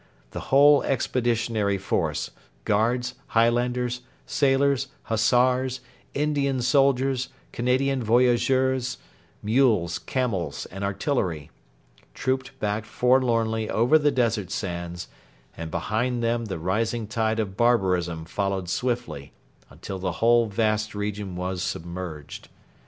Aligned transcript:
The 0.31 0.49
whole 0.49 0.81
Expeditionary 0.81 1.77
Force 1.77 2.31
Guards, 2.65 3.13
Highlanders, 3.37 4.01
sailors, 4.25 4.87
Hussars, 5.03 5.79
Indian 6.15 6.61
soldiers, 6.63 7.29
Canadian 7.51 8.01
voyageurs, 8.03 8.97
mules, 9.43 9.99
camels, 9.99 10.65
and 10.71 10.83
artillery 10.83 11.51
trooped 12.15 12.59
back 12.59 12.83
forlornly 12.85 13.69
over 13.69 13.99
the 13.99 14.09
desert 14.09 14.49
sands, 14.49 15.07
and 15.55 15.69
behind 15.69 16.23
them 16.23 16.45
the 16.45 16.57
rising 16.57 17.05
tide 17.05 17.39
of 17.39 17.55
barbarism 17.55 18.25
followed 18.25 18.69
swiftly, 18.69 19.33
until 19.69 19.99
the 19.99 20.13
whole 20.13 20.47
vast 20.47 20.95
region 20.95 21.35
was 21.35 21.61
submerged. 21.61 22.49